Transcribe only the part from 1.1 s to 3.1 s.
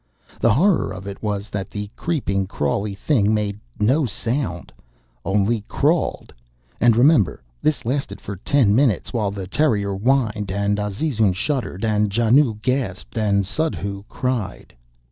was that the creeping, crawly